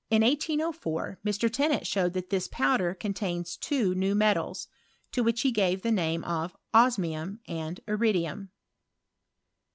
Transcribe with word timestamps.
la 0.09 0.17
1804 0.17 1.19
Mr. 1.23 1.53
Tennant 1.53 1.85
showed 1.85 2.13
that 2.13 2.31
this 2.31 2.47
powder 2.47 2.95
contains 2.95 3.55
two 3.55 3.93
new 3.93 4.15
metals, 4.15 4.67
to 5.11 5.21
which 5.23 5.41
he 5.41 5.51
gave 5.51 5.83
the 5.83 5.91
name 5.91 6.23
of 6.23 6.55
osmium 6.73 7.39
and 7.47 7.81
ii 7.87 7.95
idivm. 7.97 8.49